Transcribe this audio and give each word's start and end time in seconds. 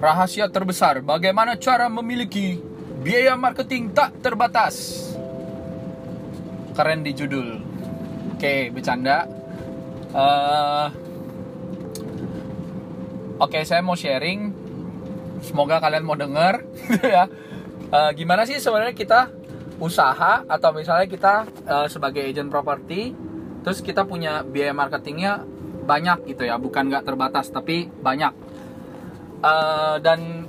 Rahasia 0.00 0.48
terbesar 0.48 1.04
bagaimana 1.04 1.60
cara 1.60 1.86
memiliki 1.92 2.56
biaya 3.04 3.36
marketing 3.36 3.92
tak 3.92 4.16
terbatas. 4.24 5.06
Keren 6.72 7.04
di 7.04 7.12
judul. 7.12 7.60
Oke, 8.34 8.72
bercanda. 8.72 9.28
Uh, 10.10 10.88
Oke, 13.40 13.64
saya 13.64 13.80
mau 13.80 13.96
sharing. 13.96 14.52
Semoga 15.40 15.80
kalian 15.80 16.04
mau 16.04 16.16
denger, 16.16 16.60
ya. 17.14 17.24
Uh, 17.88 18.12
gimana 18.12 18.44
sih 18.44 18.60
sebenarnya 18.60 18.92
kita 18.92 19.32
usaha 19.80 20.44
atau 20.44 20.70
misalnya 20.76 21.08
kita 21.08 21.48
uh, 21.64 21.88
sebagai 21.88 22.20
agent 22.20 22.52
properti, 22.52 23.16
terus 23.60 23.84
kita 23.84 24.08
punya 24.08 24.42
biaya 24.44 24.72
marketingnya 24.72 25.44
banyak 25.84 26.28
gitu 26.36 26.46
ya, 26.46 26.56
bukan 26.60 26.86
nggak 26.86 27.04
terbatas 27.04 27.50
tapi 27.50 27.88
banyak 27.88 28.32
uh, 29.42 29.96
dan 29.98 30.46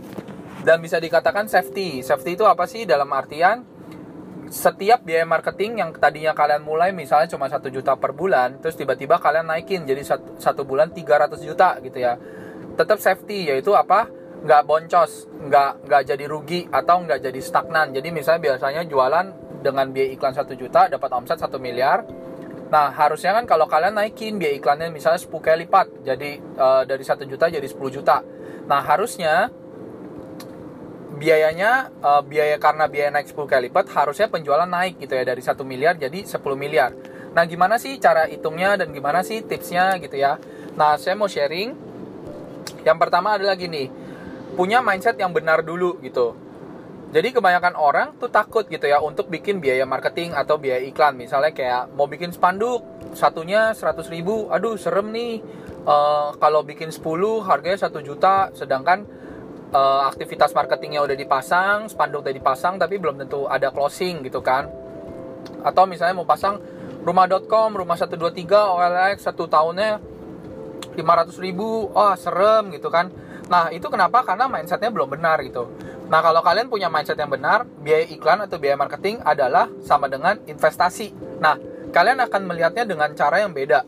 dan 0.61 0.77
bisa 0.77 1.01
dikatakan 1.01 1.49
safety. 1.49 2.05
Safety 2.05 2.37
itu 2.37 2.45
apa 2.45 2.69
sih 2.69 2.85
dalam 2.85 3.09
artian 3.09 3.65
setiap 4.51 5.07
biaya 5.07 5.23
marketing 5.23 5.79
yang 5.79 5.89
tadinya 5.95 6.35
kalian 6.35 6.61
mulai 6.67 6.91
misalnya 6.91 7.31
cuma 7.31 7.47
satu 7.47 7.71
juta 7.71 7.95
per 7.95 8.11
bulan, 8.11 8.59
terus 8.59 8.75
tiba-tiba 8.75 9.15
kalian 9.15 9.47
naikin 9.47 9.87
jadi 9.87 10.03
satu, 10.03 10.35
satu 10.37 10.67
bulan 10.67 10.91
300 10.91 11.39
juta 11.39 11.79
gitu 11.79 11.97
ya. 12.03 12.19
Tetap 12.75 12.99
safety 12.99 13.47
yaitu 13.47 13.71
apa? 13.71 14.11
Nggak 14.43 14.61
boncos, 14.67 15.31
nggak 15.31 15.87
nggak 15.87 16.01
jadi 16.03 16.25
rugi 16.27 16.61
atau 16.67 16.99
nggak 16.99 17.31
jadi 17.31 17.39
stagnan. 17.39 17.95
Jadi 17.95 18.11
misalnya 18.11 18.41
biasanya 18.51 18.83
jualan 18.83 19.25
dengan 19.63 19.87
biaya 19.87 20.09
iklan 20.19 20.35
satu 20.35 20.53
juta 20.53 20.91
dapat 20.91 21.09
omset 21.15 21.39
satu 21.39 21.55
miliar. 21.55 22.03
Nah 22.71 22.95
harusnya 22.95 23.35
kan 23.35 23.43
kalau 23.43 23.67
kalian 23.67 23.99
naikin 23.99 24.39
biaya 24.39 24.55
iklannya 24.55 24.87
misalnya 24.89 25.19
10 25.19 25.27
kali 25.43 25.67
lipat, 25.67 26.07
jadi 26.07 26.39
uh, 26.55 26.83
dari 26.87 27.03
satu 27.03 27.27
juta 27.27 27.51
jadi 27.51 27.67
10 27.67 27.77
juta 27.91 28.23
Nah, 28.71 28.81
harusnya 28.85 29.49
biayanya 31.19 31.91
uh, 32.01 32.23
biaya 32.25 32.57
karena 32.57 32.87
biaya 32.87 33.09
naik 33.13 33.29
10 33.29 33.45
kali 33.45 33.67
lipat 33.69 33.93
harusnya 33.93 34.31
penjualan 34.31 34.65
naik 34.65 34.97
gitu 34.97 35.13
ya 35.13 35.27
dari 35.27 35.43
1 35.43 35.59
miliar 35.67 35.99
jadi 35.99 36.23
10 36.23 36.39
miliar. 36.55 36.95
Nah, 37.35 37.43
gimana 37.47 37.75
sih 37.75 37.99
cara 37.99 38.31
hitungnya 38.31 38.79
dan 38.79 38.95
gimana 38.95 39.23
sih 39.27 39.43
tipsnya 39.43 39.99
gitu 39.99 40.15
ya. 40.19 40.39
Nah, 40.75 40.99
saya 40.99 41.15
mau 41.15 41.27
sharing. 41.27 41.75
Yang 42.87 42.97
pertama 42.97 43.35
adalah 43.35 43.59
gini. 43.59 43.87
Punya 44.55 44.83
mindset 44.83 45.15
yang 45.15 45.31
benar 45.31 45.63
dulu 45.63 45.99
gitu. 46.03 46.35
Jadi 47.11 47.35
kebanyakan 47.35 47.75
orang 47.75 48.15
tuh 48.15 48.31
takut 48.31 48.63
gitu 48.71 48.87
ya 48.87 49.03
untuk 49.03 49.27
bikin 49.27 49.59
biaya 49.59 49.83
marketing 49.83 50.31
atau 50.31 50.55
biaya 50.55 50.79
iklan. 50.79 51.19
Misalnya 51.19 51.51
kayak 51.51 51.91
mau 51.91 52.07
bikin 52.07 52.31
spanduk, 52.31 52.87
satunya 53.11 53.75
100 53.75 54.07
ribu, 54.07 54.47
aduh 54.47 54.79
serem 54.79 55.11
nih. 55.11 55.43
Uh, 55.83 56.31
kalau 56.39 56.63
bikin 56.63 56.87
10 56.87 57.03
harganya 57.43 57.83
1 57.83 57.99
juta. 57.99 58.47
Sedangkan 58.55 59.03
uh, 59.75 60.07
aktivitas 60.07 60.55
marketingnya 60.55 61.03
udah 61.03 61.17
dipasang 61.19 61.91
spanduk 61.91 62.23
udah 62.23 62.31
dipasang 62.31 62.79
tapi 62.79 62.95
belum 62.95 63.19
tentu 63.19 63.43
ada 63.43 63.75
closing 63.75 64.23
gitu 64.23 64.39
kan. 64.39 64.71
Atau 65.67 65.91
misalnya 65.91 66.15
mau 66.15 66.23
pasang 66.23 66.63
rumah.com 67.03 67.75
rumah 67.75 67.99
123 67.99 68.39
OLX 68.47 69.27
satu 69.27 69.51
tahunnya 69.51 69.99
500 70.95 71.43
ribu. 71.43 71.91
Oh 71.91 72.15
serem 72.15 72.71
gitu 72.71 72.87
kan 72.87 73.11
nah 73.51 73.67
itu 73.67 73.83
kenapa? 73.91 74.23
Karena 74.23 74.47
mindsetnya 74.47 74.87
belum 74.87 75.11
benar 75.11 75.43
gitu. 75.43 75.67
Nah 76.07 76.23
kalau 76.23 76.39
kalian 76.39 76.71
punya 76.71 76.87
mindset 76.87 77.19
yang 77.19 77.27
benar 77.27 77.67
biaya 77.67 78.07
iklan 78.07 78.39
atau 78.47 78.55
biaya 78.55 78.79
marketing 78.79 79.19
adalah 79.27 79.67
sama 79.83 80.07
dengan 80.07 80.39
investasi. 80.47 81.11
Nah 81.43 81.59
kalian 81.91 82.23
akan 82.23 82.41
melihatnya 82.47 82.87
dengan 82.87 83.11
cara 83.11 83.43
yang 83.43 83.51
beda. 83.51 83.83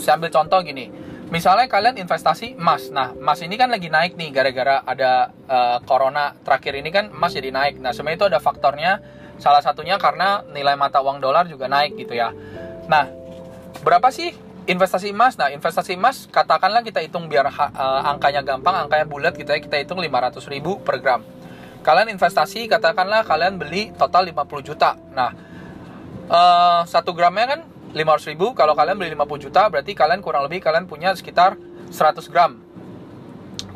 Saya 0.00 0.16
ambil 0.16 0.32
contoh 0.32 0.60
gini. 0.64 0.88
Misalnya 1.32 1.68
kalian 1.68 1.96
investasi 2.00 2.56
emas. 2.56 2.88
Nah 2.92 3.12
emas 3.12 3.40
ini 3.40 3.56
kan 3.60 3.68
lagi 3.72 3.88
naik 3.88 4.16
nih 4.16 4.28
gara-gara 4.32 4.84
ada 4.84 5.32
uh, 5.48 5.80
corona 5.84 6.36
terakhir 6.44 6.76
ini 6.76 6.88
kan 6.92 7.08
emas 7.08 7.32
jadi 7.32 7.48
naik. 7.48 7.80
Nah 7.80 7.92
sebenarnya 7.92 8.18
itu 8.20 8.28
ada 8.32 8.40
faktornya. 8.40 8.92
Salah 9.40 9.64
satunya 9.64 9.96
karena 9.96 10.44
nilai 10.52 10.76
mata 10.76 11.00
uang 11.00 11.20
dolar 11.20 11.48
juga 11.48 11.68
naik 11.68 11.96
gitu 11.96 12.12
ya. 12.12 12.32
Nah 12.88 13.08
berapa 13.80 14.12
sih 14.12 14.51
investasi 14.66 15.10
emas. 15.10 15.34
Nah 15.34 15.50
investasi 15.50 15.98
emas 15.98 16.30
katakanlah 16.30 16.86
kita 16.86 17.02
hitung 17.02 17.26
biar 17.26 17.50
uh, 17.50 18.02
angkanya 18.06 18.42
gampang 18.46 18.86
angkanya 18.86 19.06
bulat 19.06 19.34
ya 19.34 19.58
kita 19.58 19.78
hitung 19.78 19.98
500 19.98 20.38
ribu 20.52 20.78
per 20.82 21.02
gram. 21.02 21.22
Kalian 21.82 22.14
investasi 22.14 22.70
katakanlah 22.70 23.26
kalian 23.26 23.58
beli 23.58 23.90
total 23.98 24.22
50 24.30 24.68
juta. 24.68 24.94
Nah 25.14 25.30
uh, 26.30 26.80
satu 26.86 27.10
gramnya 27.10 27.58
kan 27.58 27.60
500 27.92 28.30
ribu 28.32 28.54
kalau 28.54 28.78
kalian 28.78 28.96
beli 28.96 29.12
50 29.18 29.44
juta 29.50 29.66
berarti 29.66 29.92
kalian 29.98 30.22
kurang 30.22 30.46
lebih 30.46 30.62
kalian 30.62 30.86
punya 30.86 31.10
sekitar 31.18 31.58
100 31.90 32.22
gram. 32.30 32.62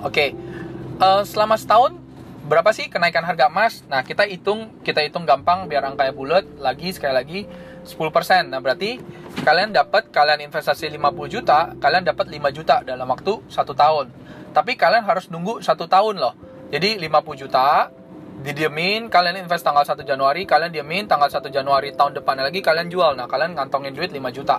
Oke 0.06 0.12
okay. 0.12 0.28
uh, 1.02 1.20
eh, 1.20 1.22
selama 1.26 1.58
setahun 1.58 1.98
berapa 2.46 2.70
sih 2.70 2.86
kenaikan 2.86 3.26
harga 3.26 3.50
emas? 3.50 3.82
Nah 3.90 4.06
kita 4.06 4.22
hitung 4.22 4.70
kita 4.86 5.02
hitung 5.02 5.26
gampang 5.26 5.66
biar 5.66 5.82
angkanya 5.82 6.14
bulat 6.14 6.46
lagi 6.62 6.94
sekali 6.94 7.14
lagi 7.16 7.40
10% 7.86 8.50
nah 8.50 8.58
berarti 8.58 8.98
kalian 9.46 9.70
dapat 9.70 10.10
kalian 10.10 10.42
investasi 10.50 10.90
50 10.90 11.30
juta 11.30 11.70
kalian 11.78 12.02
dapat 12.02 12.26
5 12.26 12.56
juta 12.56 12.82
dalam 12.82 13.06
waktu 13.06 13.46
satu 13.46 13.72
tahun. 13.72 14.10
Tapi 14.50 14.74
kalian 14.74 15.04
harus 15.04 15.28
nunggu 15.30 15.60
satu 15.62 15.86
tahun 15.86 16.18
loh. 16.18 16.34
Jadi 16.72 16.98
50 16.98 17.42
juta 17.46 17.92
didiemin 18.42 19.08
kalian 19.08 19.46
invest 19.46 19.62
tanggal 19.64 19.86
1 19.86 20.02
Januari 20.02 20.44
kalian 20.44 20.74
diemin 20.74 21.06
tanggal 21.06 21.30
1 21.30 21.46
Januari 21.48 21.94
tahun 21.94 22.18
depan 22.18 22.42
lagi 22.42 22.58
kalian 22.58 22.90
jual. 22.90 23.14
Nah 23.14 23.30
kalian 23.30 23.54
ngantongin 23.54 23.94
duit 23.94 24.10
5 24.10 24.18
juta. 24.34 24.58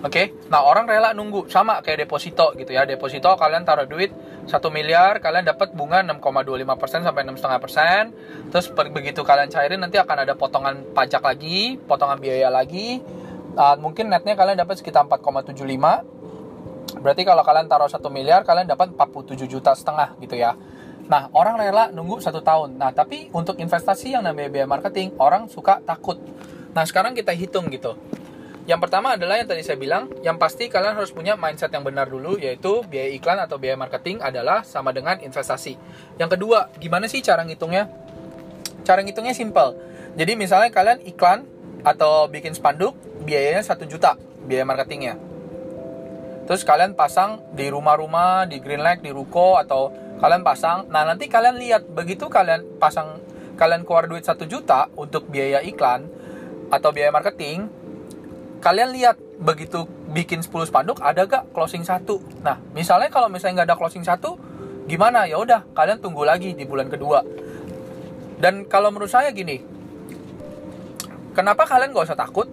Oke? 0.00 0.08
Okay? 0.08 0.26
nah 0.48 0.64
orang 0.64 0.88
rela 0.88 1.16
nunggu. 1.16 1.48
Sama 1.48 1.80
kayak 1.80 2.04
deposito 2.04 2.52
gitu 2.56 2.76
ya. 2.76 2.84
Deposito 2.84 3.32
kalian 3.36 3.64
taruh 3.64 3.88
duit 3.88 4.12
1 4.46 4.52
miliar 4.72 5.20
kalian 5.20 5.44
dapat 5.44 5.72
bunga 5.76 6.00
6,25% 6.04 7.06
sampai 7.06 7.22
6,5% 7.28 8.52
terus 8.52 8.66
begitu 8.92 9.20
kalian 9.24 9.48
cairin 9.52 9.80
nanti 9.80 10.00
akan 10.00 10.16
ada 10.24 10.34
potongan 10.36 10.94
pajak 10.96 11.20
lagi 11.24 11.76
potongan 11.76 12.16
biaya 12.20 12.48
lagi 12.48 13.00
uh, 13.56 13.76
mungkin 13.76 14.08
netnya 14.08 14.36
kalian 14.38 14.60
dapat 14.60 14.80
sekitar 14.80 15.04
4,75 15.10 15.60
berarti 17.00 17.22
kalau 17.22 17.42
kalian 17.44 17.66
taruh 17.68 17.90
1 17.90 18.00
miliar 18.12 18.44
kalian 18.44 18.68
dapat 18.68 18.92
47 18.96 19.48
juta 19.48 19.72
setengah 19.76 20.16
gitu 20.20 20.36
ya 20.36 20.56
Nah, 21.10 21.26
orang 21.34 21.58
rela 21.58 21.90
nunggu 21.90 22.22
satu 22.22 22.38
tahun. 22.38 22.78
Nah, 22.78 22.94
tapi 22.94 23.34
untuk 23.34 23.58
investasi 23.58 24.14
yang 24.14 24.22
namanya 24.22 24.46
biaya 24.46 24.70
marketing, 24.70 25.18
orang 25.18 25.50
suka 25.50 25.82
takut. 25.82 26.22
Nah, 26.70 26.86
sekarang 26.86 27.18
kita 27.18 27.34
hitung 27.34 27.66
gitu. 27.74 27.98
Yang 28.68 28.80
pertama 28.86 29.16
adalah 29.16 29.40
yang 29.40 29.48
tadi 29.48 29.64
saya 29.64 29.80
bilang, 29.80 30.12
yang 30.20 30.36
pasti 30.36 30.68
kalian 30.68 30.96
harus 30.96 31.10
punya 31.10 31.34
mindset 31.34 31.72
yang 31.72 31.84
benar 31.84 32.08
dulu, 32.08 32.36
yaitu 32.36 32.84
biaya 32.86 33.10
iklan 33.16 33.40
atau 33.40 33.56
biaya 33.56 33.76
marketing 33.76 34.20
adalah 34.20 34.64
sama 34.64 34.92
dengan 34.92 35.16
investasi. 35.20 35.76
Yang 36.20 36.36
kedua, 36.36 36.68
gimana 36.76 37.08
sih 37.08 37.24
cara 37.24 37.40
ngitungnya? 37.42 37.88
Cara 38.84 39.00
ngitungnya 39.00 39.32
simple. 39.32 39.76
Jadi 40.16 40.32
misalnya 40.36 40.68
kalian 40.68 41.00
iklan 41.08 41.48
atau 41.80 42.28
bikin 42.28 42.52
spanduk, 42.52 42.92
biayanya 43.24 43.64
1 43.64 43.88
juta, 43.88 44.20
biaya 44.44 44.68
marketingnya. 44.68 45.16
Terus 46.44 46.66
kalian 46.66 46.98
pasang 46.98 47.40
di 47.54 47.70
rumah-rumah, 47.70 48.44
di 48.44 48.58
green 48.58 48.82
light, 48.82 49.00
di 49.00 49.14
ruko, 49.14 49.56
atau 49.56 49.94
kalian 50.20 50.44
pasang 50.44 50.84
nah 50.92 51.02
nanti 51.08 51.32
kalian 51.32 51.56
lihat 51.56 51.88
begitu 51.96 52.28
kalian 52.28 52.76
pasang 52.76 53.24
kalian 53.56 53.88
keluar 53.88 54.04
duit 54.04 54.20
satu 54.20 54.44
juta 54.44 54.92
untuk 54.94 55.32
biaya 55.32 55.64
iklan 55.64 56.04
atau 56.68 56.92
biaya 56.92 57.08
marketing 57.08 57.72
kalian 58.60 58.92
lihat 58.92 59.16
begitu 59.40 59.88
bikin 60.12 60.44
10 60.44 60.68
spanduk 60.68 61.00
ada 61.00 61.24
gak 61.24 61.50
closing 61.56 61.82
satu 61.82 62.20
nah 62.44 62.60
misalnya 62.76 63.08
kalau 63.08 63.32
misalnya 63.32 63.64
nggak 63.64 63.68
ada 63.72 63.76
closing 63.80 64.04
satu 64.04 64.36
gimana 64.84 65.24
ya 65.24 65.40
udah 65.40 65.64
kalian 65.72 65.98
tunggu 65.98 66.22
lagi 66.22 66.52
di 66.52 66.64
bulan 66.68 66.92
kedua 66.92 67.24
dan 68.40 68.68
kalau 68.68 68.92
menurut 68.92 69.10
saya 69.10 69.32
gini 69.32 69.60
kenapa 71.32 71.64
kalian 71.64 71.92
gak 71.96 72.12
usah 72.12 72.18
takut 72.18 72.46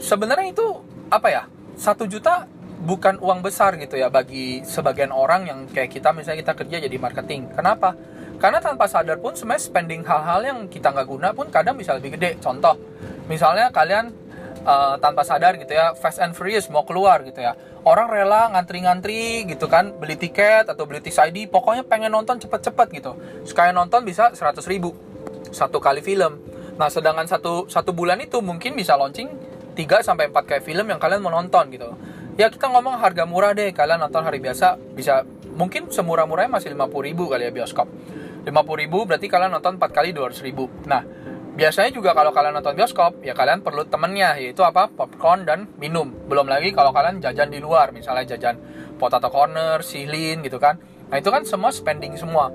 sebenarnya 0.00 0.50
itu 0.50 0.66
apa 1.12 1.28
ya 1.28 1.42
satu 1.76 2.08
juta 2.08 2.48
bukan 2.82 3.22
uang 3.22 3.46
besar 3.46 3.78
gitu 3.78 3.94
ya 3.94 4.10
bagi 4.10 4.66
sebagian 4.66 5.14
orang 5.14 5.46
yang 5.46 5.58
kayak 5.70 5.94
kita 5.94 6.10
misalnya 6.10 6.42
kita 6.42 6.54
kerja 6.58 6.76
jadi 6.82 6.96
marketing. 6.98 7.54
Kenapa? 7.54 7.94
Karena 8.42 8.58
tanpa 8.58 8.90
sadar 8.90 9.22
pun 9.22 9.38
sebenarnya 9.38 9.70
spending 9.70 10.02
hal-hal 10.02 10.42
yang 10.42 10.58
kita 10.66 10.90
nggak 10.90 11.06
guna 11.06 11.30
pun 11.30 11.46
kadang 11.46 11.78
bisa 11.78 11.94
lebih 11.94 12.18
gede. 12.18 12.42
Contoh, 12.42 12.74
misalnya 13.30 13.70
kalian 13.70 14.10
uh, 14.64 14.96
tanpa 14.98 15.22
sadar 15.26 15.58
gitu 15.58 15.72
ya, 15.74 15.94
fast 15.98 16.18
and 16.18 16.32
furious 16.34 16.66
mau 16.72 16.82
keluar 16.86 17.22
gitu 17.22 17.42
ya. 17.42 17.54
Orang 17.82 18.10
rela 18.10 18.50
ngantri-ngantri 18.54 19.46
gitu 19.50 19.66
kan, 19.66 19.90
beli 19.98 20.14
tiket 20.14 20.70
atau 20.70 20.86
beli 20.86 21.02
tiket 21.02 21.30
ID, 21.30 21.50
pokoknya 21.50 21.82
pengen 21.82 22.14
nonton 22.14 22.38
cepet-cepet 22.38 22.88
gitu. 22.94 23.12
Sekali 23.42 23.74
nonton 23.74 24.06
bisa 24.06 24.30
100 24.34 24.62
ribu 24.70 24.94
satu 25.50 25.82
kali 25.82 26.00
film. 26.00 26.38
Nah, 26.78 26.88
sedangkan 26.88 27.28
satu 27.28 27.68
satu 27.68 27.90
bulan 27.92 28.22
itu 28.22 28.40
mungkin 28.40 28.78
bisa 28.78 28.96
launching 28.96 29.28
3 29.74 30.04
sampai 30.04 30.28
4 30.28 30.48
kali 30.48 30.62
film 30.62 30.86
yang 30.88 31.00
kalian 31.00 31.20
mau 31.24 31.32
nonton 31.32 31.68
gitu 31.72 31.92
ya 32.36 32.48
kita 32.48 32.68
ngomong 32.72 32.96
harga 33.00 33.28
murah 33.28 33.52
deh 33.52 33.72
kalian 33.76 34.00
nonton 34.00 34.24
hari 34.24 34.40
biasa 34.40 34.80
bisa 34.96 35.24
mungkin 35.52 35.92
semurah-murahnya 35.92 36.48
masih 36.48 36.72
50 36.72 37.08
ribu 37.12 37.28
kali 37.28 37.48
ya 37.48 37.52
bioskop 37.52 37.88
50 38.48 38.82
ribu 38.82 39.04
berarti 39.04 39.26
kalian 39.28 39.52
nonton 39.52 39.76
4 39.76 39.84
kali 39.92 40.16
200 40.16 40.40
ribu 40.40 40.68
nah 40.88 41.04
biasanya 41.52 41.92
juga 41.92 42.16
kalau 42.16 42.32
kalian 42.32 42.56
nonton 42.56 42.72
bioskop 42.72 43.20
ya 43.20 43.36
kalian 43.36 43.60
perlu 43.60 43.84
temennya 43.84 44.40
yaitu 44.40 44.64
apa? 44.64 44.88
Popcorn 44.88 45.44
dan 45.44 45.68
minum. 45.76 46.08
Belum 46.26 46.48
lagi 46.48 46.72
kalau 46.72 46.90
kalian 46.90 47.20
jajan 47.20 47.52
di 47.52 47.60
luar 47.60 47.92
misalnya 47.92 48.36
jajan 48.36 48.56
potato 48.96 49.28
corner 49.28 49.84
silin 49.84 50.40
gitu 50.40 50.56
kan. 50.56 50.80
Nah 51.12 51.20
itu 51.20 51.28
kan 51.28 51.44
semua 51.44 51.68
spending 51.68 52.16
semua. 52.16 52.48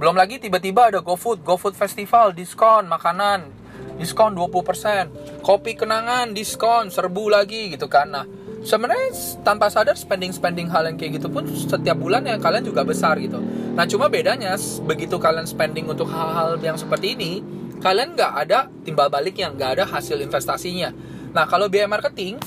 Belum 0.00 0.16
lagi 0.16 0.40
tiba-tiba 0.40 0.88
ada 0.88 1.04
GoFood 1.04 1.44
GoFood 1.44 1.76
Festival 1.76 2.32
diskon 2.32 2.88
makanan 2.88 3.62
diskon 4.00 4.32
20% 4.34 5.44
kopi 5.44 5.76
kenangan 5.76 6.32
diskon 6.32 6.88
serbu 6.88 7.28
lagi 7.28 7.76
gitu 7.76 7.92
kan. 7.92 8.08
Nah 8.08 8.24
sebenarnya 8.64 9.12
tanpa 9.42 9.68
sadar 9.68 9.98
spending-spending 9.98 10.70
hal 10.70 10.88
yang 10.88 10.96
kayak 10.96 11.20
gitu 11.20 11.28
pun 11.28 11.44
setiap 11.50 11.98
bulan 11.98 12.24
yang 12.24 12.40
kalian 12.40 12.64
juga 12.64 12.86
besar 12.86 13.18
gitu. 13.20 13.42
Nah 13.76 13.84
cuma 13.84 14.08
bedanya 14.08 14.54
begitu 14.86 15.18
kalian 15.20 15.44
spending 15.44 15.90
untuk 15.90 16.08
hal-hal 16.08 16.56
yang 16.62 16.78
seperti 16.78 17.18
ini 17.18 17.32
kalian 17.82 18.14
nggak 18.14 18.32
ada 18.46 18.70
timbal 18.86 19.10
balik 19.10 19.36
yang 19.42 19.58
nggak 19.58 19.82
ada 19.82 19.84
hasil 19.90 20.22
investasinya. 20.22 20.94
Nah 21.34 21.44
kalau 21.50 21.66
biaya 21.66 21.90
marketing, 21.90 22.38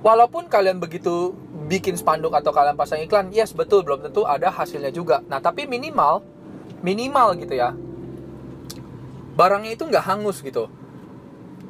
walaupun 0.00 0.48
kalian 0.48 0.80
begitu 0.80 1.36
bikin 1.68 2.00
spanduk 2.00 2.32
atau 2.32 2.48
kalian 2.48 2.74
pasang 2.74 3.04
iklan, 3.04 3.28
yes 3.28 3.52
betul 3.52 3.84
belum 3.84 4.08
tentu 4.08 4.24
ada 4.24 4.48
hasilnya 4.48 4.88
juga. 4.88 5.20
Nah 5.28 5.38
tapi 5.44 5.68
minimal, 5.68 6.24
minimal 6.80 7.36
gitu 7.36 7.52
ya, 7.52 7.76
barangnya 9.36 9.76
itu 9.76 9.84
nggak 9.84 10.04
hangus 10.08 10.40
gitu. 10.40 10.72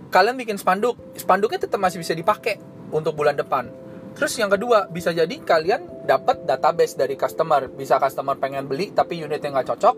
Kalian 0.08 0.38
bikin 0.38 0.56
spanduk, 0.56 0.96
spanduknya 1.19 1.69
tetap 1.69 1.82
masih 1.82 2.00
bisa 2.00 2.14
dipakai 2.14 2.56
untuk 2.94 3.12
bulan 3.12 3.36
depan. 3.36 3.69
Terus 4.16 4.32
yang 4.40 4.48
kedua, 4.48 4.88
bisa 4.88 5.12
jadi 5.12 5.31
kalian 5.31 6.08
dapat 6.08 6.48
database 6.48 6.96
dari 6.96 7.12
customer. 7.14 7.69
Bisa 7.69 8.00
customer 8.00 8.34
pengen 8.40 8.64
beli 8.64 8.90
tapi 8.90 9.20
unitnya 9.20 9.52
nggak 9.52 9.69
cocok, 9.69 9.96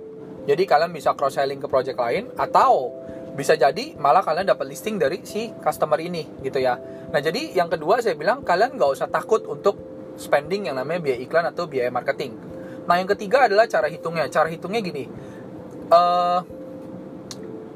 jadi 0.49 0.63
kalian 0.65 0.93
bisa 0.93 1.13
cross 1.17 1.37
selling 1.37 1.61
ke 1.61 1.69
project 1.69 1.99
lain 2.01 2.33
atau 2.37 2.95
bisa 3.37 3.55
jadi 3.55 3.95
malah 3.97 4.21
kalian 4.21 4.49
dapat 4.49 4.67
listing 4.69 4.99
dari 4.99 5.23
si 5.23 5.53
customer 5.63 5.97
ini 6.03 6.27
gitu 6.45 6.59
ya. 6.61 6.77
Nah 7.11 7.21
jadi 7.23 7.57
yang 7.57 7.71
kedua 7.71 8.03
saya 8.03 8.19
bilang 8.19 8.43
kalian 8.45 8.77
nggak 8.77 8.91
usah 8.91 9.09
takut 9.09 9.47
untuk 9.47 9.79
spending 10.19 10.69
yang 10.69 10.77
namanya 10.77 11.01
biaya 11.01 11.19
iklan 11.23 11.47
atau 11.49 11.65
biaya 11.65 11.89
marketing. 11.89 12.37
Nah 12.85 12.99
yang 12.99 13.09
ketiga 13.09 13.47
adalah 13.47 13.71
cara 13.71 13.87
hitungnya. 13.87 14.27
Cara 14.29 14.51
hitungnya 14.51 14.81
gini. 14.83 15.05
Uh, 15.91 16.43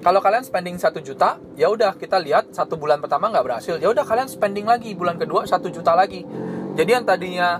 kalau 0.05 0.21
kalian 0.21 0.45
spending 0.45 0.77
satu 0.77 1.01
juta, 1.01 1.41
ya 1.57 1.73
udah 1.73 1.97
kita 1.97 2.21
lihat 2.21 2.53
satu 2.53 2.77
bulan 2.77 3.01
pertama 3.01 3.33
nggak 3.33 3.41
berhasil, 3.41 3.81
ya 3.81 3.89
udah 3.89 4.05
kalian 4.05 4.29
spending 4.29 4.69
lagi 4.69 4.93
bulan 4.93 5.17
kedua 5.17 5.49
satu 5.49 5.73
juta 5.73 5.97
lagi. 5.97 6.21
Jadi 6.77 6.91
yang 6.93 7.09
tadinya 7.09 7.57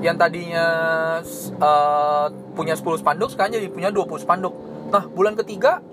yang 0.00 0.16
tadinya 0.16 0.66
uh, 1.60 2.26
punya 2.56 2.72
10 2.72 3.04
spanduk 3.04 3.28
sekarang 3.32 3.60
jadi 3.60 3.68
punya 3.68 3.92
20 3.92 4.24
spanduk. 4.24 4.54
Nah, 4.88 5.04
bulan 5.06 5.36
ketiga 5.36 5.84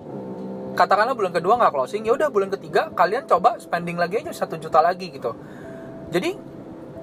katakanlah 0.80 1.18
bulan 1.18 1.36
kedua 1.36 1.60
nggak 1.60 1.74
closing, 1.76 2.08
ya 2.08 2.16
udah 2.16 2.32
bulan 2.32 2.48
ketiga 2.54 2.88
kalian 2.96 3.28
coba 3.28 3.60
spending 3.60 4.00
lagi 4.00 4.24
aja 4.24 4.32
satu 4.32 4.56
juta 4.56 4.80
lagi 4.80 5.12
gitu. 5.12 5.36
Jadi 6.08 6.40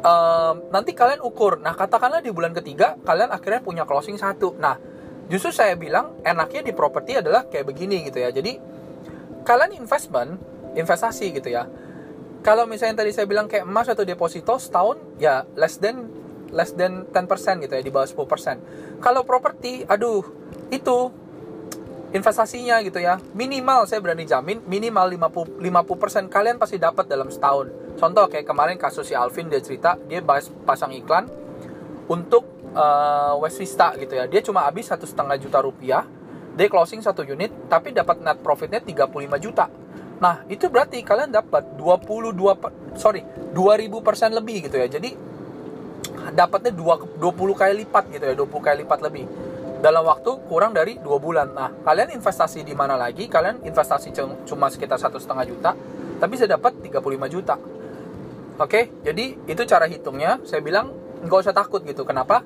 uh, 0.01 0.53
nanti 0.73 0.97
kalian 0.97 1.21
ukur. 1.21 1.61
Nah, 1.61 1.77
katakanlah 1.77 2.25
di 2.25 2.33
bulan 2.33 2.57
ketiga 2.57 2.97
kalian 3.05 3.29
akhirnya 3.29 3.61
punya 3.61 3.85
closing 3.85 4.17
satu. 4.17 4.57
Nah, 4.57 4.81
justru 5.29 5.53
saya 5.53 5.77
bilang 5.77 6.17
enaknya 6.25 6.65
di 6.65 6.73
properti 6.73 7.21
adalah 7.21 7.45
kayak 7.45 7.69
begini 7.69 8.09
gitu 8.09 8.25
ya. 8.25 8.33
Jadi 8.33 8.57
kalian 9.45 9.77
investment, 9.77 10.41
investasi 10.73 11.37
gitu 11.37 11.53
ya. 11.53 11.69
Kalau 12.41 12.65
misalnya 12.65 13.05
tadi 13.05 13.13
saya 13.13 13.29
bilang 13.29 13.45
kayak 13.45 13.69
emas 13.69 13.89
atau 13.93 14.05
deposito 14.05 14.57
setahun 14.57 15.01
ya 15.17 15.45
less 15.57 15.81
than 15.81 16.24
less 16.55 16.73
than 16.73 17.05
10% 17.11 17.65
gitu 17.67 17.73
ya 17.75 17.83
di 17.83 17.91
bawah 17.91 18.07
10%. 18.07 19.03
Kalau 19.03 19.27
properti, 19.27 19.83
aduh, 19.85 20.23
itu 20.71 21.11
investasinya 22.15 22.79
gitu 22.87 23.03
ya. 23.03 23.19
Minimal 23.35 23.91
saya 23.91 23.99
berani 23.99 24.23
jamin 24.23 24.63
minimal 24.65 25.19
50 25.19 25.59
50% 25.59 26.31
kalian 26.31 26.57
pasti 26.63 26.79
dapat 26.79 27.11
dalam 27.11 27.29
setahun. 27.29 27.99
Contoh 27.99 28.31
kayak 28.31 28.47
kemarin 28.47 28.79
kasus 28.79 29.11
si 29.11 29.15
Alvin 29.19 29.51
dia 29.51 29.59
cerita, 29.59 29.99
dia 30.07 30.23
pasang 30.63 30.95
iklan 30.95 31.27
untuk 32.07 32.47
uh, 32.79 33.35
West 33.43 33.59
Vista 33.59 33.99
gitu 33.99 34.15
ya. 34.15 34.31
Dia 34.31 34.41
cuma 34.47 34.63
habis 34.63 34.87
satu 34.87 35.11
setengah 35.11 35.35
juta 35.43 35.59
rupiah, 35.59 36.07
dia 36.55 36.71
closing 36.71 37.03
satu 37.03 37.27
unit, 37.27 37.51
tapi 37.67 37.91
dapat 37.91 38.23
net 38.23 38.39
profitnya 38.39 38.79
35 38.79 39.11
juta. 39.43 39.67
Nah, 40.23 40.47
itu 40.47 40.71
berarti 40.71 41.03
kalian 41.03 41.35
dapat 41.35 41.75
22 41.75 42.95
sorry 42.95 43.27
2000% 43.51 44.39
lebih 44.39 44.71
gitu 44.71 44.79
ya. 44.79 44.87
Jadi 44.87 45.34
dapatnya 46.35 46.75
20 46.75 47.15
kali 47.55 47.87
lipat 47.87 48.05
gitu 48.11 48.25
ya 48.27 48.35
20 48.35 48.51
kali 48.51 48.77
lipat 48.83 49.01
lebih. 49.07 49.25
Dalam 49.79 50.03
waktu 50.09 50.31
kurang 50.49 50.73
dari 50.73 50.97
dua 50.97 51.21
bulan. 51.21 51.53
Nah 51.53 51.71
kalian 51.85 52.17
investasi 52.17 52.65
di 52.65 52.73
mana 52.73 52.97
lagi? 52.97 53.29
Kalian 53.29 53.63
investasi 53.63 54.11
cuma 54.49 54.67
sekitar 54.73 54.99
satu 54.99 55.21
setengah 55.21 55.45
juta 55.47 55.71
tapi 56.19 56.35
saya 56.41 56.57
dapat 56.57 56.81
35 56.83 57.35
juta. 57.35 57.55
Oke? 58.59 58.91
Jadi 59.05 59.45
itu 59.47 59.63
cara 59.69 59.85
hitungnya. 59.85 60.41
Saya 60.49 60.65
bilang 60.65 60.91
nggak 61.23 61.39
usah 61.45 61.55
takut 61.55 61.85
gitu. 61.85 62.03
Kenapa? 62.09 62.41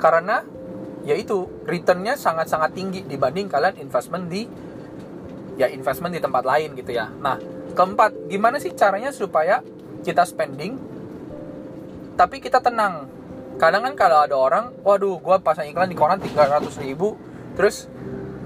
Karena 0.00 0.40
yaitu 1.04 1.46
returnnya 1.64 2.18
sangat-sangat 2.18 2.74
tinggi 2.74 3.00
dibanding 3.04 3.48
kalian 3.48 3.80
investment 3.80 4.28
di 4.28 4.48
ya 5.60 5.68
investment 5.68 6.14
di 6.16 6.20
tempat 6.24 6.42
lain 6.46 6.72
gitu 6.72 6.96
ya. 6.96 7.12
Nah 7.20 7.36
keempat 7.76 8.32
gimana 8.32 8.56
sih 8.58 8.72
caranya 8.72 9.12
supaya 9.12 9.60
kita 10.02 10.24
spending 10.24 10.78
tapi 12.16 12.42
kita 12.42 12.58
tenang 12.64 13.17
kadang 13.58 13.82
kan 13.82 13.94
kalau 13.98 14.22
ada 14.22 14.38
orang 14.38 14.70
waduh 14.86 15.18
gue 15.18 15.36
pasang 15.42 15.66
iklan 15.66 15.90
di 15.90 15.98
koran 15.98 16.22
300 16.22 16.62
ribu 16.78 17.18
terus 17.58 17.90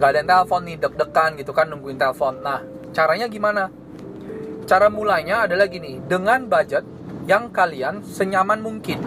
nggak 0.00 0.08
ada 0.08 0.18
yang 0.24 0.28
telepon 0.32 0.60
nih 0.64 0.76
deg-degan 0.80 1.30
gitu 1.36 1.52
kan 1.52 1.68
nungguin 1.68 2.00
telepon. 2.00 2.40
Nah 2.40 2.64
caranya 2.96 3.28
gimana? 3.28 3.68
Cara 4.64 4.88
mulainya 4.88 5.44
adalah 5.44 5.68
gini 5.68 6.00
dengan 6.00 6.48
budget 6.48 6.82
yang 7.28 7.52
kalian 7.52 8.00
senyaman 8.02 8.58
mungkin. 8.64 8.98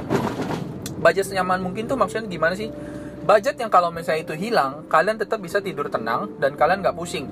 Budget 1.02 1.34
senyaman 1.34 1.60
mungkin 1.60 1.90
tuh 1.90 1.98
maksudnya 1.98 2.30
gimana 2.30 2.54
sih? 2.54 2.70
Budget 3.26 3.58
yang 3.58 3.74
kalau 3.74 3.90
misalnya 3.90 4.30
itu 4.30 4.38
hilang 4.38 4.86
kalian 4.86 5.18
tetap 5.18 5.42
bisa 5.42 5.58
tidur 5.58 5.90
tenang 5.90 6.38
dan 6.38 6.54
kalian 6.54 6.86
nggak 6.86 6.96
pusing. 6.96 7.26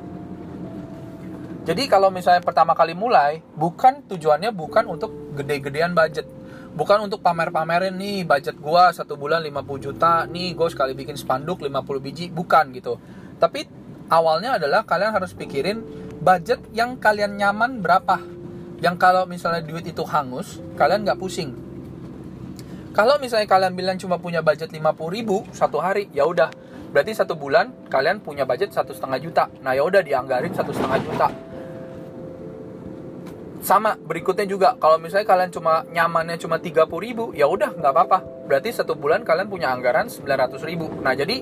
Jadi 1.64 1.88
kalau 1.88 2.12
misalnya 2.12 2.44
pertama 2.44 2.76
kali 2.76 2.92
mulai 2.92 3.40
bukan 3.56 4.04
tujuannya 4.10 4.52
bukan 4.52 4.84
untuk 4.90 5.14
gede-gedean 5.40 5.96
budget 5.96 6.28
bukan 6.74 7.06
untuk 7.06 7.22
pamer-pamerin 7.22 7.94
nih 7.94 8.26
budget 8.26 8.58
gua 8.58 8.90
satu 8.90 9.14
bulan 9.14 9.46
50 9.46 9.86
juta 9.86 10.26
nih 10.26 10.58
gue 10.58 10.68
sekali 10.74 10.98
bikin 10.98 11.14
spanduk 11.14 11.62
50 11.62 11.70
biji 12.02 12.26
bukan 12.34 12.74
gitu. 12.74 12.98
Tapi 13.38 13.70
awalnya 14.10 14.58
adalah 14.58 14.82
kalian 14.82 15.14
harus 15.14 15.38
pikirin 15.38 15.86
budget 16.18 16.60
yang 16.74 16.98
kalian 16.98 17.38
nyaman 17.38 17.80
berapa. 17.80 18.18
Yang 18.82 18.96
kalau 19.00 19.24
misalnya 19.30 19.64
duit 19.64 19.86
itu 19.86 20.02
hangus 20.04 20.60
kalian 20.76 21.06
nggak 21.06 21.20
pusing. 21.22 21.54
Kalau 22.94 23.18
misalnya 23.18 23.50
kalian 23.50 23.74
bilang 23.74 23.98
cuma 23.98 24.22
punya 24.22 24.42
budget 24.46 24.70
50 24.70 24.82
ribu 25.14 25.46
satu 25.54 25.78
hari 25.78 26.10
ya 26.14 26.26
udah. 26.26 26.50
Berarti 26.94 27.14
satu 27.14 27.34
bulan 27.34 27.90
kalian 27.90 28.22
punya 28.22 28.46
budget 28.46 28.74
satu 28.74 28.94
setengah 28.94 29.18
juta. 29.22 29.44
Nah 29.62 29.74
ya 29.74 29.82
udah 29.86 30.02
dianggarin 30.02 30.54
satu 30.54 30.74
setengah 30.74 31.00
juta 31.02 31.53
sama 33.64 33.96
berikutnya 33.96 34.44
juga. 34.44 34.76
Kalau 34.76 35.00
misalnya 35.00 35.24
kalian 35.24 35.50
cuma 35.56 35.88
nyamannya 35.88 36.36
cuma 36.36 36.60
30 36.60 36.84
ribu 37.00 37.32
ya 37.32 37.48
udah 37.48 37.72
nggak 37.80 37.94
apa-apa. 37.96 38.20
Berarti 38.46 38.76
satu 38.76 39.00
bulan 39.00 39.24
kalian 39.24 39.48
punya 39.48 39.72
anggaran 39.72 40.12
900 40.12 40.60
ribu. 40.68 40.92
Nah 41.00 41.16
jadi 41.16 41.40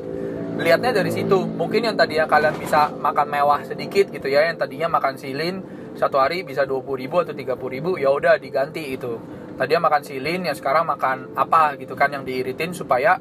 lihatnya 0.61 0.93
dari 0.93 1.09
situ. 1.09 1.41
Mungkin 1.41 1.89
yang 1.89 1.97
tadinya 1.97 2.29
kalian 2.29 2.55
bisa 2.61 2.93
makan 2.93 3.25
mewah 3.25 3.65
sedikit 3.65 4.13
gitu 4.13 4.29
ya 4.29 4.45
yang 4.45 4.61
tadinya 4.61 4.85
makan 4.85 5.17
silin 5.17 5.65
satu 5.97 6.21
hari 6.21 6.45
bisa 6.45 6.63
20 6.63 6.85
ribu 6.95 7.25
atau 7.25 7.33
30 7.33 7.57
ribu 7.57 7.97
ya 7.97 8.13
udah 8.13 8.37
diganti 8.37 8.93
itu. 8.93 9.17
Tadinya 9.57 9.89
makan 9.89 10.01
silin 10.05 10.45
yang 10.45 10.55
sekarang 10.55 10.85
makan 10.85 11.33
apa 11.33 11.73
gitu 11.81 11.97
kan 11.97 12.13
yang 12.13 12.21
diiritin 12.21 12.71
supaya 12.77 13.17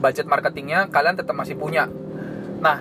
budget 0.00 0.24
marketingnya 0.24 0.88
kalian 0.88 1.20
tetap 1.20 1.36
masih 1.36 1.52
punya. 1.52 1.84
Nah 2.64 2.80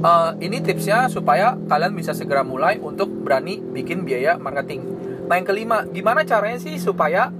uh, 0.00 0.36
ini 0.40 0.60
tipsnya 0.64 1.06
supaya 1.06 1.56
kalian 1.68 1.92
bisa 1.94 2.16
segera 2.16 2.40
mulai 2.44 2.80
untuk 2.80 3.08
berani 3.08 3.60
bikin 3.60 4.04
biaya 4.04 4.40
marketing. 4.40 4.82
Nah 5.28 5.38
yang 5.38 5.46
kelima, 5.46 5.86
gimana 5.86 6.26
caranya 6.26 6.58
sih 6.58 6.76
supaya 6.80 7.30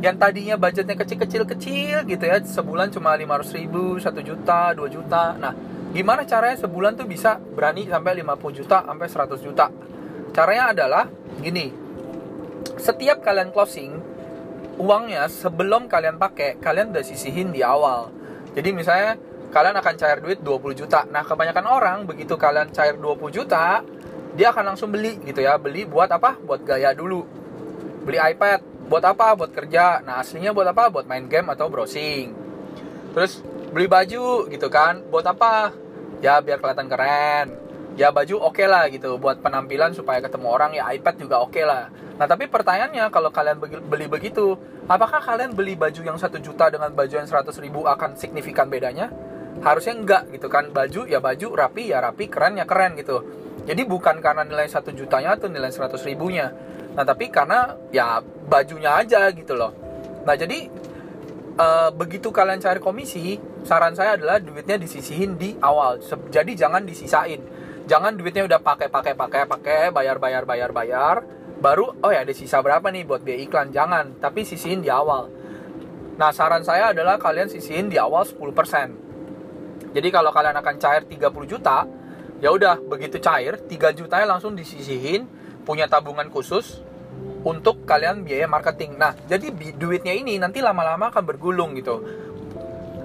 yang 0.00 0.16
tadinya 0.16 0.56
budgetnya 0.56 0.96
kecil-kecil 0.96 1.44
kecil 1.44 1.96
gitu 2.08 2.24
ya, 2.24 2.40
sebulan 2.40 2.88
cuma 2.88 3.12
500 3.12 3.58
ribu, 3.60 4.00
1 4.00 4.16
juta, 4.24 4.72
2 4.72 4.88
juta. 4.88 5.36
Nah, 5.36 5.52
gimana 5.92 6.24
caranya 6.24 6.56
sebulan 6.64 6.96
tuh 6.96 7.04
bisa 7.04 7.36
berani 7.36 7.84
sampai 7.84 8.24
50 8.24 8.58
juta, 8.64 8.80
sampai 8.80 9.06
100 9.06 9.44
juta? 9.44 9.66
Caranya 10.32 10.72
adalah 10.72 11.04
gini, 11.36 11.68
setiap 12.80 13.20
kalian 13.20 13.52
closing, 13.52 13.92
uangnya 14.80 15.28
sebelum 15.28 15.84
kalian 15.84 16.16
pakai, 16.16 16.56
kalian 16.56 16.96
udah 16.96 17.04
sisihin 17.04 17.52
di 17.52 17.60
awal. 17.60 18.08
Jadi 18.56 18.72
misalnya 18.72 19.20
kalian 19.50 19.76
akan 19.76 19.94
cair 19.98 20.18
duit 20.22 20.38
20 20.40 20.78
juta. 20.78 21.02
Nah, 21.10 21.26
kebanyakan 21.26 21.66
orang 21.66 21.98
begitu 22.06 22.38
kalian 22.38 22.70
cair 22.70 22.94
20 22.94 23.34
juta, 23.34 23.82
dia 24.38 24.54
akan 24.54 24.74
langsung 24.74 24.94
beli 24.94 25.18
gitu 25.26 25.42
ya. 25.42 25.58
Beli 25.58 25.84
buat 25.84 26.08
apa? 26.08 26.38
Buat 26.38 26.62
gaya 26.62 26.94
dulu. 26.94 27.26
Beli 28.06 28.16
iPad. 28.16 28.62
Buat 28.86 29.04
apa? 29.10 29.34
Buat 29.34 29.50
kerja. 29.50 30.00
Nah, 30.06 30.22
aslinya 30.22 30.54
buat 30.54 30.70
apa? 30.70 30.88
Buat 30.88 31.10
main 31.10 31.26
game 31.26 31.50
atau 31.50 31.66
browsing. 31.66 32.30
Terus 33.10 33.42
beli 33.74 33.90
baju 33.90 34.46
gitu 34.46 34.66
kan. 34.70 35.02
Buat 35.10 35.34
apa? 35.34 35.74
Ya 36.22 36.38
biar 36.38 36.62
kelihatan 36.62 36.86
keren. 36.86 37.48
ya 37.98 38.14
baju 38.14 38.38
oke 38.38 38.54
okay 38.56 38.66
lah 38.70 38.86
gitu 38.86 39.18
buat 39.18 39.42
penampilan 39.42 39.90
supaya 39.92 40.22
ketemu 40.22 40.46
orang 40.46 40.72
ya 40.72 40.88
iPad 40.94 41.14
juga 41.18 41.42
oke 41.42 41.52
okay 41.52 41.66
lah 41.66 41.90
nah 42.16 42.24
tapi 42.24 42.46
pertanyaannya 42.46 43.10
kalau 43.10 43.34
kalian 43.34 43.58
beli 43.60 44.06
begitu 44.06 44.54
apakah 44.86 45.18
kalian 45.18 45.52
beli 45.52 45.74
baju 45.74 46.00
yang 46.00 46.14
satu 46.14 46.38
juta 46.38 46.70
dengan 46.70 46.94
baju 46.94 47.10
yang 47.10 47.26
100 47.26 47.50
ribu 47.58 47.84
akan 47.84 48.14
signifikan 48.14 48.70
bedanya 48.70 49.10
harusnya 49.58 49.94
enggak 49.98 50.22
gitu 50.30 50.46
kan. 50.46 50.70
Baju 50.70 51.10
ya 51.10 51.18
baju 51.18 51.48
rapi 51.58 51.90
ya 51.90 51.98
rapi 51.98 52.30
keren 52.30 52.56
ya 52.56 52.64
keren 52.64 52.94
gitu. 52.94 53.20
Jadi 53.66 53.82
bukan 53.84 54.18
karena 54.24 54.46
nilai 54.46 54.66
satu 54.66 54.90
jutanya 54.94 55.36
atau 55.36 55.50
nilai 55.50 55.68
100 55.68 56.00
ribunya. 56.08 56.48
Nah 56.96 57.04
tapi 57.04 57.28
karena 57.28 57.76
ya 57.92 58.18
bajunya 58.22 58.96
aja 58.98 59.28
gitu 59.30 59.54
loh. 59.54 59.72
Nah 60.24 60.34
jadi 60.34 60.66
uh, 61.60 61.90
begitu 61.92 62.32
kalian 62.32 62.58
cari 62.58 62.80
komisi 62.80 63.36
saran 63.62 63.92
saya 63.92 64.16
adalah 64.16 64.40
duitnya 64.40 64.80
disisihin 64.80 65.36
di 65.36 65.54
awal. 65.60 66.00
Jadi 66.32 66.56
jangan 66.56 66.82
disisain. 66.82 67.40
Jangan 67.84 68.16
duitnya 68.16 68.46
udah 68.46 68.60
pakai 68.62 68.88
pakai 68.88 69.14
pakai 69.18 69.42
pakai 69.44 69.80
bayar 69.90 70.16
bayar 70.22 70.46
bayar 70.46 70.70
bayar 70.70 71.16
baru 71.60 71.92
oh 72.00 72.08
ya 72.08 72.24
ada 72.24 72.32
sisa 72.32 72.64
berapa 72.64 72.88
nih 72.88 73.04
buat 73.04 73.20
biaya 73.20 73.44
iklan. 73.44 73.68
Jangan 73.70 74.18
tapi 74.22 74.42
sisihin 74.48 74.80
di 74.80 74.88
awal. 74.88 75.28
Nah 76.16 76.32
saran 76.32 76.64
saya 76.64 76.96
adalah 76.96 77.20
kalian 77.20 77.52
sisihin 77.52 77.92
di 77.92 78.00
awal 78.00 78.24
10% 78.24 79.09
jadi 79.90 80.08
kalau 80.14 80.30
kalian 80.30 80.54
akan 80.54 80.74
cair 80.78 81.02
30 81.06 81.50
juta 81.50 81.86
ya 82.40 82.48
udah 82.54 82.80
begitu 82.80 83.18
cair 83.20 83.58
3 83.58 83.98
juta 83.98 84.22
langsung 84.24 84.54
disisihin 84.54 85.26
punya 85.66 85.90
tabungan 85.90 86.30
khusus 86.32 86.80
untuk 87.44 87.88
kalian 87.88 88.24
biaya 88.24 88.48
marketing. 88.48 88.96
Nah 88.96 89.16
jadi 89.28 89.52
duitnya 89.76 90.12
ini 90.16 90.36
nanti 90.36 90.60
lama-lama 90.60 91.08
akan 91.12 91.24
bergulung 91.24 91.76
gitu. 91.76 92.00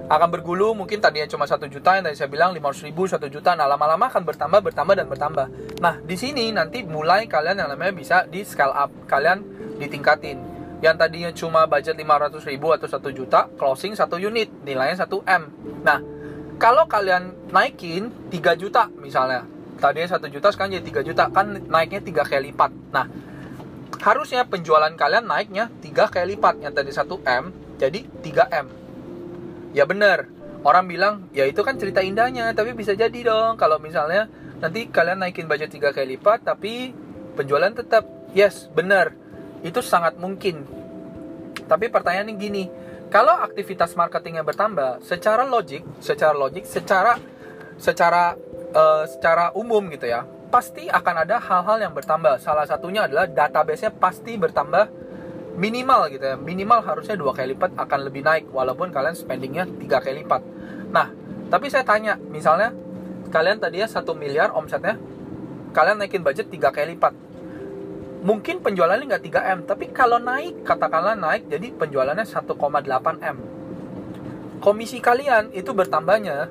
Akan 0.06 0.30
bergulung 0.30 0.78
mungkin 0.78 1.02
tadinya 1.02 1.26
cuma 1.26 1.50
satu 1.50 1.66
juta 1.66 1.98
yang 1.98 2.06
tadi 2.06 2.14
saya 2.14 2.30
bilang 2.30 2.54
500 2.54 2.86
ribu 2.86 3.10
satu 3.10 3.26
juta. 3.26 3.58
Nah 3.58 3.66
lama-lama 3.66 4.06
akan 4.06 4.22
bertambah 4.22 4.60
bertambah 4.62 4.94
dan 4.94 5.06
bertambah. 5.10 5.46
Nah 5.82 5.98
di 6.00 6.16
sini 6.16 6.54
nanti 6.54 6.86
mulai 6.86 7.26
kalian 7.26 7.66
yang 7.66 7.68
namanya 7.72 7.92
bisa 7.92 8.16
di 8.28 8.46
scale 8.46 8.72
up 8.72 8.92
kalian 9.10 9.42
ditingkatin. 9.82 10.38
Yang 10.84 10.96
tadinya 11.00 11.30
cuma 11.32 11.64
budget 11.64 11.96
500 11.96 12.44
ribu 12.52 12.68
atau 12.70 12.86
satu 12.86 13.08
juta 13.08 13.48
closing 13.56 13.96
satu 13.96 14.20
unit 14.20 14.52
nilainya 14.62 15.00
1 15.00 15.08
M. 15.24 15.42
Nah 15.80 15.98
kalau 16.56 16.88
kalian 16.88 17.36
naikin 17.52 18.08
3 18.32 18.56
juta 18.56 18.88
misalnya. 19.00 19.44
Tadinya 19.76 20.08
satu 20.08 20.32
juta 20.32 20.48
sekarang 20.48 20.80
jadi 20.80 21.04
3 21.04 21.08
juta. 21.12 21.24
Kan 21.28 21.68
naiknya 21.68 22.00
tiga 22.00 22.24
kali 22.24 22.52
lipat. 22.52 22.72
Nah 22.92 23.06
harusnya 24.00 24.48
penjualan 24.48 24.92
kalian 24.92 25.28
naiknya 25.28 25.68
tiga 25.84 26.08
kali 26.08 26.36
lipat. 26.36 26.64
Yang 26.64 26.72
tadi 26.80 26.90
1 26.96 27.20
M 27.20 27.44
jadi 27.76 28.00
3 28.24 28.64
M. 28.64 28.66
Ya 29.76 29.84
benar 29.84 30.32
orang 30.64 30.88
bilang 30.88 31.14
ya 31.30 31.44
itu 31.46 31.60
kan 31.60 31.76
cerita 31.76 32.00
indahnya 32.00 32.48
tapi 32.56 32.72
bisa 32.72 32.96
jadi 32.96 33.20
dong. 33.20 33.60
Kalau 33.60 33.76
misalnya 33.76 34.32
nanti 34.56 34.88
kalian 34.88 35.20
naikin 35.20 35.44
budget 35.44 35.68
tiga 35.68 35.92
kali 35.92 36.16
lipat 36.16 36.48
tapi 36.48 36.96
penjualan 37.36 37.68
tetap 37.76 38.08
yes 38.32 38.72
benar 38.72 39.12
itu 39.60 39.84
sangat 39.84 40.16
mungkin. 40.16 40.64
Tapi 41.68 41.92
pertanyaannya 41.92 42.34
gini 42.40 42.64
kalau 43.08 43.34
aktivitas 43.38 43.94
marketingnya 43.94 44.42
bertambah 44.42 45.02
secara 45.02 45.46
logik 45.46 45.82
secara 46.02 46.34
logik 46.34 46.66
secara 46.66 47.16
secara 47.76 48.34
uh, 48.72 49.04
secara 49.06 49.52
umum 49.54 49.84
gitu 49.92 50.08
ya 50.08 50.24
pasti 50.48 50.86
akan 50.86 51.26
ada 51.26 51.36
hal-hal 51.42 51.78
yang 51.82 51.92
bertambah. 51.92 52.38
Salah 52.38 52.64
satunya 52.64 53.04
adalah 53.04 53.26
database-nya 53.26 53.92
pasti 53.92 54.38
bertambah 54.38 54.88
minimal 55.58 56.08
gitu 56.12 56.24
ya. 56.24 56.36
Minimal 56.38 56.80
harusnya 56.86 57.18
dua 57.18 57.34
kali 57.34 57.52
lipat 57.52 57.74
akan 57.74 58.00
lebih 58.06 58.22
naik 58.22 58.48
walaupun 58.54 58.94
kalian 58.94 59.16
spendingnya 59.18 59.66
tiga 59.66 59.98
kali 59.98 60.22
lipat. 60.22 60.42
Nah 60.94 61.10
tapi 61.50 61.66
saya 61.70 61.82
tanya 61.86 62.16
misalnya 62.18 62.72
kalian 63.30 63.58
tadi 63.58 63.82
ya 63.82 63.88
satu 63.90 64.14
miliar 64.14 64.54
omsetnya 64.54 64.98
kalian 65.74 65.98
naikin 66.00 66.22
budget 66.22 66.48
tiga 66.48 66.70
kali 66.70 66.94
lipat 66.94 67.12
mungkin 68.26 68.58
penjualannya 68.58 69.06
nggak 69.06 69.24
3 69.30 69.54
m 69.54 69.58
tapi 69.70 69.94
kalau 69.94 70.18
naik 70.18 70.66
katakanlah 70.66 71.14
naik 71.14 71.46
jadi 71.46 71.70
penjualannya 71.78 72.26
1,8 72.26 72.50
m 73.22 73.36
komisi 74.58 74.98
kalian 74.98 75.54
itu 75.54 75.70
bertambahnya 75.70 76.50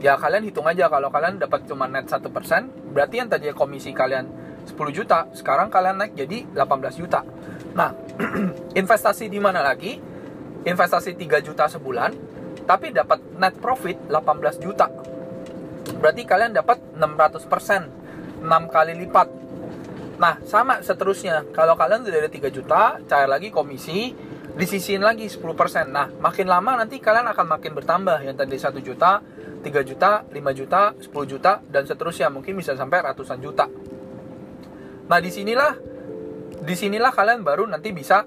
ya 0.00 0.16
kalian 0.16 0.48
hitung 0.48 0.64
aja 0.64 0.88
kalau 0.88 1.12
kalian 1.12 1.36
dapat 1.36 1.68
cuma 1.68 1.84
net 1.84 2.08
satu 2.08 2.32
persen 2.32 2.72
berarti 2.96 3.20
yang 3.20 3.28
tadi 3.28 3.52
komisi 3.52 3.92
kalian 3.92 4.24
10 4.64 4.74
juta 4.96 5.28
sekarang 5.36 5.68
kalian 5.68 6.00
naik 6.00 6.16
jadi 6.16 6.48
18 6.56 6.96
juta 6.96 7.20
Nah, 7.72 7.90
investasi 8.80 9.32
di 9.32 9.40
mana 9.40 9.64
lagi? 9.64 9.96
Investasi 10.62 11.16
3 11.16 11.40
juta 11.42 11.64
sebulan, 11.66 12.12
tapi 12.68 12.92
dapat 12.92 13.18
net 13.40 13.56
profit 13.58 13.96
18 14.12 14.62
juta. 14.62 14.86
Berarti 15.98 16.22
kalian 16.22 16.54
dapat 16.54 16.78
600%, 16.94 18.44
6 18.44 18.74
kali 18.74 18.92
lipat. 19.06 19.28
Nah, 20.22 20.38
sama 20.46 20.78
seterusnya. 20.78 21.42
Kalau 21.50 21.74
kalian 21.74 22.06
sudah 22.06 22.22
ada 22.22 22.30
3 22.30 22.46
juta, 22.54 23.02
cair 23.10 23.26
lagi 23.26 23.50
komisi, 23.50 24.14
disisihin 24.54 25.02
lagi 25.02 25.26
10%. 25.26 25.90
Nah, 25.90 26.14
makin 26.22 26.46
lama 26.46 26.78
nanti 26.78 27.02
kalian 27.02 27.26
akan 27.26 27.58
makin 27.58 27.74
bertambah. 27.74 28.22
Yang 28.22 28.46
tadi 28.46 28.54
1 28.54 28.78
juta, 28.86 29.18
3 29.66 29.82
juta, 29.82 30.22
5 30.30 30.52
juta, 30.54 30.94
10 30.94 31.26
juta, 31.26 31.58
dan 31.66 31.82
seterusnya. 31.90 32.30
Mungkin 32.30 32.54
bisa 32.54 32.78
sampai 32.78 33.02
ratusan 33.02 33.42
juta. 33.42 33.66
Nah, 35.10 35.18
di 35.18 35.34
sinilah 35.34 35.74
di 36.62 36.74
sinilah 36.78 37.10
kalian 37.10 37.42
baru 37.42 37.66
nanti 37.66 37.90
bisa 37.90 38.22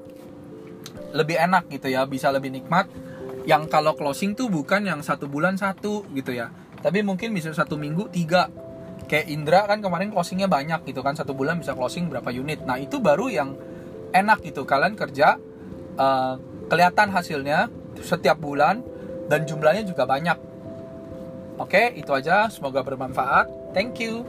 lebih 1.15 1.39
enak 1.39 1.71
gitu 1.71 1.87
ya 1.87 2.03
bisa 2.03 2.27
lebih 2.35 2.51
nikmat 2.51 2.91
yang 3.47 3.71
kalau 3.71 3.95
closing 3.95 4.35
tuh 4.35 4.51
bukan 4.51 4.83
yang 4.83 4.99
satu 4.99 5.31
bulan 5.31 5.55
satu 5.55 6.03
gitu 6.11 6.35
ya 6.35 6.51
tapi 6.83 6.99
mungkin 6.99 7.31
bisa 7.31 7.55
satu 7.55 7.79
minggu 7.79 8.11
tiga 8.11 8.51
kayak 9.05 9.29
Indra 9.29 9.65
kan 9.69 9.79
kemarin 9.81 10.09
closingnya 10.11 10.49
banyak 10.49 10.85
gitu 10.89 11.01
kan 11.05 11.13
satu 11.17 11.31
bulan 11.31 11.61
bisa 11.61 11.73
closing 11.77 12.09
berapa 12.09 12.29
unit. 12.33 12.65
Nah 12.65 12.81
itu 12.81 12.97
baru 12.97 13.29
yang 13.29 13.55
enak 14.11 14.41
gitu. 14.43 14.65
Kalian 14.65 14.97
kerja 14.97 15.37
uh, 15.97 16.33
kelihatan 16.67 17.13
hasilnya 17.13 17.69
setiap 18.01 18.41
bulan 18.41 18.81
dan 19.29 19.45
jumlahnya 19.45 19.85
juga 19.85 20.03
banyak. 20.03 20.37
Oke 21.61 21.95
itu 21.95 22.11
aja. 22.11 22.49
Semoga 22.51 22.83
bermanfaat. 22.83 23.73
Thank 23.73 24.03
you 24.03 24.25